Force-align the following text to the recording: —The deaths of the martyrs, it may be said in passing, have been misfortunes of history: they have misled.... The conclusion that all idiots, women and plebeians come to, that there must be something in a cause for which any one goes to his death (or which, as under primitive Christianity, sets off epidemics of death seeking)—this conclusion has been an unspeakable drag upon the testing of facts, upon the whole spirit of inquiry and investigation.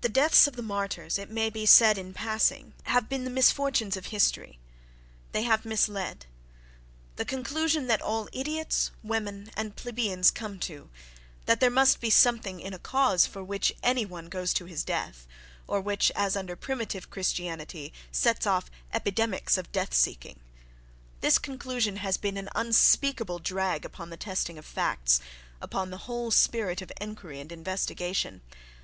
—The 0.00 0.08
deaths 0.08 0.48
of 0.48 0.56
the 0.56 0.64
martyrs, 0.64 1.16
it 1.16 1.30
may 1.30 1.48
be 1.48 1.64
said 1.64 1.96
in 1.96 2.12
passing, 2.12 2.74
have 2.86 3.08
been 3.08 3.32
misfortunes 3.32 3.96
of 3.96 4.06
history: 4.06 4.58
they 5.30 5.42
have 5.44 5.64
misled.... 5.64 6.26
The 7.14 7.24
conclusion 7.24 7.86
that 7.86 8.02
all 8.02 8.28
idiots, 8.32 8.90
women 9.04 9.52
and 9.56 9.76
plebeians 9.76 10.32
come 10.32 10.58
to, 10.66 10.90
that 11.46 11.60
there 11.60 11.70
must 11.70 12.00
be 12.00 12.10
something 12.10 12.58
in 12.58 12.74
a 12.74 12.80
cause 12.80 13.26
for 13.26 13.44
which 13.44 13.72
any 13.80 14.04
one 14.04 14.28
goes 14.28 14.52
to 14.54 14.64
his 14.64 14.82
death 14.82 15.24
(or 15.68 15.80
which, 15.80 16.10
as 16.16 16.34
under 16.34 16.56
primitive 16.56 17.08
Christianity, 17.08 17.92
sets 18.10 18.44
off 18.44 18.72
epidemics 18.92 19.56
of 19.56 19.70
death 19.70 19.94
seeking)—this 19.94 21.38
conclusion 21.38 21.98
has 21.98 22.16
been 22.16 22.38
an 22.38 22.48
unspeakable 22.56 23.38
drag 23.38 23.84
upon 23.84 24.10
the 24.10 24.16
testing 24.16 24.58
of 24.58 24.66
facts, 24.66 25.20
upon 25.60 25.90
the 25.90 26.08
whole 26.10 26.32
spirit 26.32 26.82
of 26.82 26.90
inquiry 27.00 27.38
and 27.38 27.52
investigation. 27.52 28.40